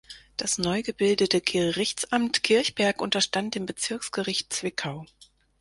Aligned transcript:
Das 0.35 0.57
neu 0.57 0.81
gebildete 0.81 1.41
Gerichtsamt 1.41 2.41
Kirchberg 2.41 3.03
unterstand 3.03 3.53
dem 3.53 3.67
Bezirksgericht 3.67 4.51
Zwickau. 4.51 5.05